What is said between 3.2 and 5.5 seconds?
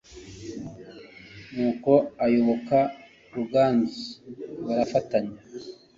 Ruganzu baraftanya,